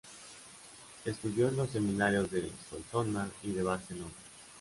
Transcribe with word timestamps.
Estudió 1.05 1.49
en 1.49 1.57
los 1.57 1.69
seminarios 1.69 2.31
de 2.31 2.51
Solsona 2.71 3.29
y 3.43 3.51
de 3.51 3.61
Barcelona. 3.61 4.09